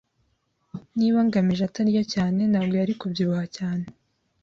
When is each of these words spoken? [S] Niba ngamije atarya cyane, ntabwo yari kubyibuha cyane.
[S] 0.73 0.79
Niba 0.97 1.19
ngamije 1.27 1.63
atarya 1.69 2.03
cyane, 2.13 2.41
ntabwo 2.51 2.73
yari 2.81 2.93
kubyibuha 2.99 3.45
cyane. 3.57 3.85